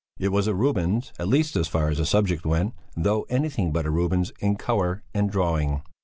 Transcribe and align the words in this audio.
It 0.17 0.31
was 0.31 0.47
a 0.47 0.55
Rubens, 0.55 1.13
at 1.19 1.27
least 1.27 1.55
as 1.55 1.67
far 1.67 1.89
as 1.89 1.99
the 1.99 2.07
subject 2.07 2.43
went, 2.43 2.73
though 2.97 3.21
anything 3.29 3.71
but 3.71 3.85
a 3.85 3.91
Rubens 3.91 4.31
in 4.39 4.55
colour 4.55 5.03
and 5.13 5.29
drawing. 5.29 5.83